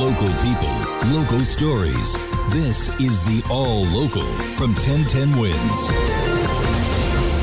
[0.00, 2.16] Local people, local stories.
[2.54, 4.24] This is the All Local
[4.56, 5.90] from 1010 Wins.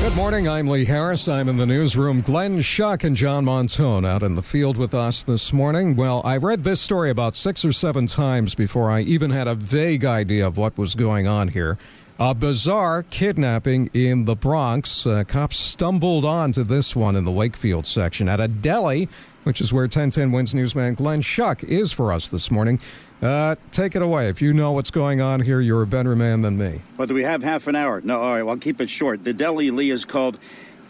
[0.00, 0.48] Good morning.
[0.48, 1.28] I'm Lee Harris.
[1.28, 2.22] I'm in the newsroom.
[2.22, 5.94] Glenn Schuck and John Montone out in the field with us this morning.
[5.94, 9.54] Well, I read this story about six or seven times before I even had a
[9.54, 11.76] vague idea of what was going on here.
[12.20, 15.06] A bizarre kidnapping in the Bronx.
[15.06, 19.08] Uh, cops stumbled onto this one in the Wakefield section at a deli
[19.48, 22.78] which is where 1010 Wins newsman Glenn Schuck is for us this morning.
[23.22, 24.28] Uh, take it away.
[24.28, 26.82] If you know what's going on here, you're a better man than me.
[26.98, 28.02] Well, do we have half an hour?
[28.02, 29.24] No, all right, well, I'll keep it short.
[29.24, 30.38] The deli, Lee, is called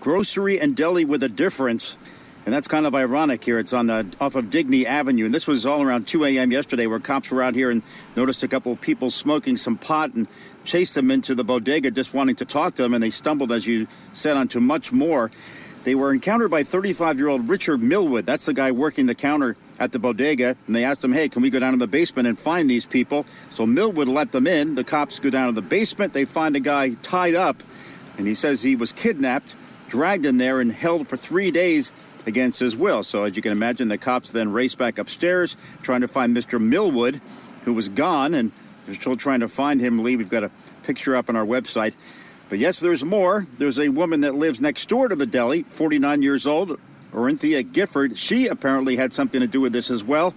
[0.01, 1.97] Grocery and Deli with a Difference.
[2.47, 3.61] And that's kind of ironic here.
[3.61, 5.27] It's on the, off of Digney Avenue.
[5.27, 6.51] And this was all around 2 a.m.
[6.51, 7.83] yesterday where cops were out here and
[8.17, 10.27] noticed a couple of people smoking some pot and
[10.69, 12.95] chased them into the bodega just wanting to talk to them.
[12.95, 15.31] And they stumbled, as you said, onto much more.
[15.85, 18.27] They were encountered by 35 year old Richard Millwood.
[18.27, 20.57] That's the guy working the counter at the bodega.
[20.67, 22.85] And they asked him, hey, can we go down to the basement and find these
[22.85, 23.25] people?
[23.51, 24.75] So Millwood let them in.
[24.75, 26.13] The cops go down to the basement.
[26.13, 27.63] They find a guy tied up.
[28.19, 29.55] And he says he was kidnapped,
[29.89, 31.93] dragged in there, and held for three days
[32.27, 33.03] against his will.
[33.03, 36.61] So, as you can imagine, the cops then race back upstairs trying to find Mr.
[36.61, 37.21] Millwood,
[37.65, 38.35] who was gone.
[38.35, 38.53] And
[38.89, 40.17] they're still trying to find him, Lee.
[40.17, 40.51] We've got a
[40.83, 41.93] picture up on our website.
[42.49, 43.47] But yes, there's more.
[43.59, 46.81] There's a woman that lives next door to the deli, 49 years old,
[47.13, 48.17] Orinthia Gifford.
[48.17, 50.33] She apparently had something to do with this as well.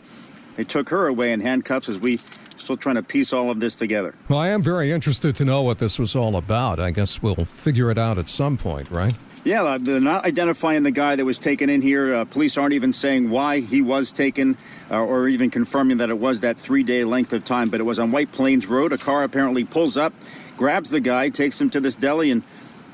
[0.57, 2.19] They took her away in handcuffs as we
[2.57, 4.13] still trying to piece all of this together.
[4.27, 6.81] Well, I am very interested to know what this was all about.
[6.81, 9.13] I guess we'll figure it out at some point, right?
[9.43, 12.13] Yeah, uh, they're not identifying the guy that was taken in here.
[12.13, 14.55] Uh, police aren't even saying why he was taken
[14.91, 17.69] uh, or even confirming that it was that three day length of time.
[17.69, 18.93] But it was on White Plains Road.
[18.93, 20.13] A car apparently pulls up
[20.61, 22.43] grabs the guy, takes him to this deli, and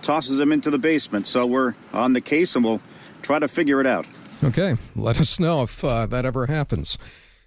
[0.02, 1.28] tosses him into the basement.
[1.28, 2.80] So we're on the case and we'll
[3.22, 4.06] try to figure it out.
[4.42, 6.98] Okay, let us know if uh, that ever happens.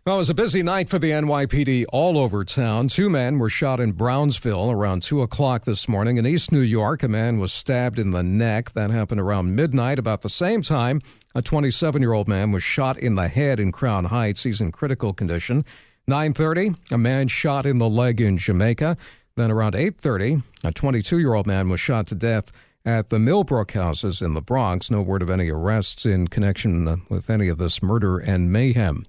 [0.06, 2.88] Well, it was a busy night for the NYPD all over town.
[2.88, 6.16] Two men were shot in Brownsville around 2 o'clock this morning.
[6.16, 8.72] In East New York, a man was stabbed in the neck.
[8.72, 9.99] That happened around midnight.
[9.99, 11.03] About the same time,
[11.34, 14.43] a 27 year old man was shot in the head in Crown Heights.
[14.43, 15.66] He's in critical condition.
[16.09, 18.97] 9:30, a man shot in the leg in Jamaica.
[19.37, 22.50] Then around 8:30, a 22-year-old man was shot to death
[22.87, 24.91] at the Millbrook houses in the Bronx.
[24.91, 29.05] No word of any arrests in connection with any of this murder and mayhem.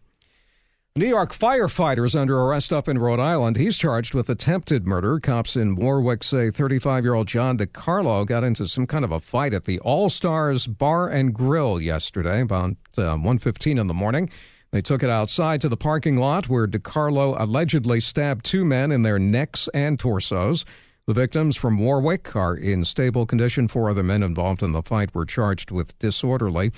[0.93, 3.55] New York firefighter is under arrest up in Rhode Island.
[3.55, 5.21] He's charged with attempted murder.
[5.21, 9.63] Cops in Warwick say 35-year-old John DiCarlo got into some kind of a fight at
[9.63, 14.29] the All Stars Bar and Grill yesterday about uh, 1:15 in the morning.
[14.71, 19.03] They took it outside to the parking lot where DiCarlo allegedly stabbed two men in
[19.03, 20.65] their necks and torsos.
[21.07, 23.69] The victims from Warwick are in stable condition.
[23.69, 26.73] Four other men involved in the fight were charged with disorderly.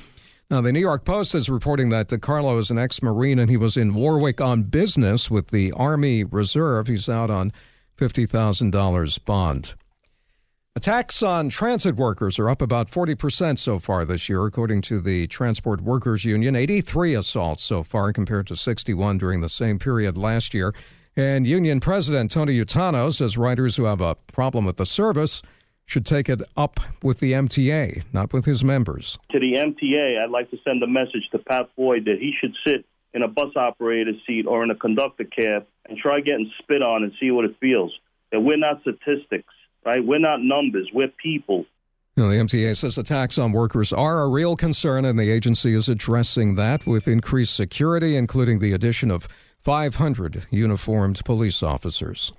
[0.53, 3.57] Now, the New York Post is reporting that DiCarlo is an ex Marine and he
[3.57, 6.85] was in Warwick on business with the Army Reserve.
[6.85, 7.51] He's out on
[7.97, 9.73] $50,000 bond.
[10.75, 15.25] Attacks on transit workers are up about 40% so far this year, according to the
[15.25, 16.55] Transport Workers Union.
[16.55, 20.75] 83 assaults so far, compared to 61 during the same period last year.
[21.15, 25.41] And union president Tony Utano says riders who have a problem with the service
[25.85, 29.17] should take it up with the MTA, not with his members.
[29.31, 32.55] To the MTA, I'd like to send a message to Pat Foye that he should
[32.65, 36.81] sit in a bus operator seat or in a conductor cab and try getting spit
[36.81, 37.91] on and see what it feels.
[38.31, 39.53] That we're not statistics
[39.85, 40.05] right?
[40.05, 41.65] We're not numbers, we're people.
[42.15, 46.55] the MTA says attacks on workers are a real concern, and the agency is addressing
[46.55, 49.27] that with increased security, including the addition of
[49.59, 52.33] 500 uniformed police officers.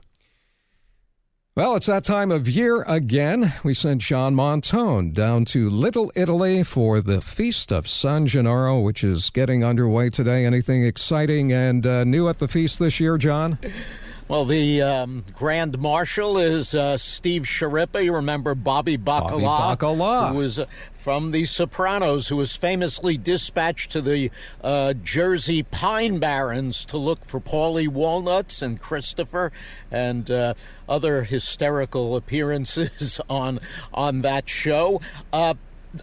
[1.56, 3.54] Well, it's that time of year again.
[3.62, 9.04] We sent John Montone down to Little Italy for the Feast of San Gennaro, which
[9.04, 10.46] is getting underway today.
[10.46, 13.60] Anything exciting and uh, new at the feast this year, John?
[14.26, 18.02] Well, the um, Grand Marshal is uh, Steve Schirripa.
[18.02, 20.30] You remember Bobby Bacala, Bobby Bacala.
[20.30, 24.30] who was uh, from The Sopranos, who was famously dispatched to the
[24.62, 29.52] uh, Jersey Pine Barrens to look for Paulie Walnuts and Christopher
[29.90, 30.54] and uh,
[30.88, 33.60] other hysterical appearances on
[33.92, 35.02] on that show.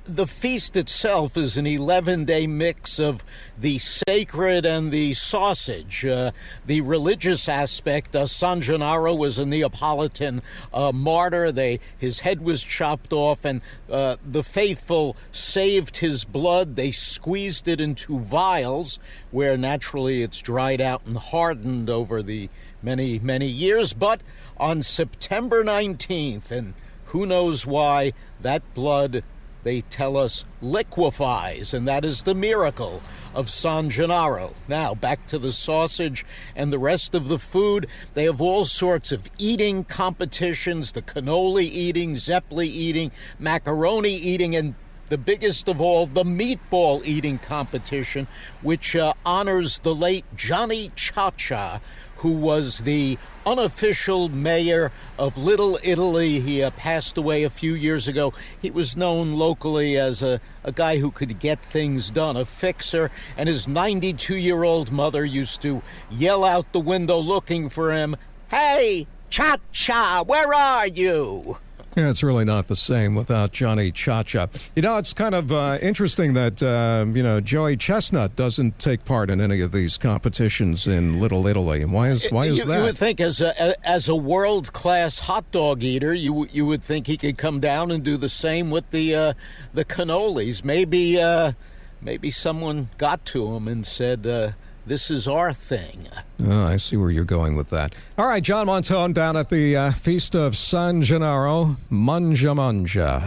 [0.08, 3.26] The feast itself is an 11 day mix of
[3.60, 6.06] the sacred and the sausage.
[6.06, 6.32] Uh,
[6.66, 10.44] the religious aspect, uh, San Gennaro was a Neapolitan
[10.74, 11.52] uh, martyr.
[11.52, 16.78] They, his head was chopped off, and uh, the faithful saved his blood.
[16.78, 18.98] They squeezed it into vials,
[19.30, 22.50] where naturally it's dried out and hardened over the
[22.82, 23.92] many, many years.
[23.92, 24.22] But
[24.56, 26.76] on September 19th, and
[27.08, 29.24] who knows why, that blood
[29.64, 33.02] they tell us liquefies, and that is the miracle
[33.34, 34.54] of San Gennaro.
[34.68, 36.26] Now, back to the sausage
[36.56, 37.88] and the rest of the food.
[38.14, 44.76] They have all sorts of eating competitions the cannoli eating, zeppoli eating, macaroni eating, and
[45.10, 48.28] the biggest of all, the meatball eating competition,
[48.62, 51.82] which uh, honors the late Johnny Chacha,
[52.22, 56.40] who was the unofficial mayor of Little Italy.
[56.40, 58.32] He uh, passed away a few years ago.
[58.62, 63.10] He was known locally as a, a guy who could get things done, a fixer,
[63.36, 65.82] and his 92 year old mother used to
[66.12, 68.16] yell out the window looking for him,
[68.50, 71.58] Hey, Cha Cha, where are you?
[71.96, 74.50] Yeah, it's really not the same without Johnny Chacha.
[74.78, 79.04] You know, it's kind of uh, interesting that, uh, you know, Joey Chestnut doesn't take
[79.04, 81.82] part in any of these competitions in Little Italy.
[81.82, 82.78] And why is, why is you, that?
[82.78, 86.82] You would think as a, as a world class hot dog eater, you, you would
[86.82, 89.34] think he could come down and do the same with the, uh,
[89.74, 90.64] the cannolis.
[90.64, 91.52] Maybe, uh,
[92.00, 94.52] maybe someone got to him and said, uh,
[94.86, 96.08] this is our thing.
[96.44, 97.96] Oh, I see where you're going with that.
[98.18, 103.22] All right, John Montone down at the uh, Feast of San Gennaro, Mangia Mangia.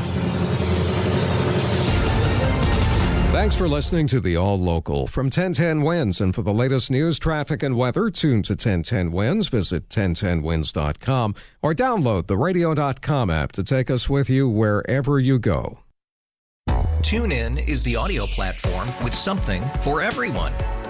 [3.34, 6.20] Thanks for listening to the All Local from 1010 Wins.
[6.20, 9.48] And for the latest news, traffic, and weather, tune to 1010 Wins.
[9.48, 15.80] Visit 1010wins.com or download the radio.com app to take us with you wherever you go.
[16.68, 20.52] TuneIn is the audio platform with something for everyone.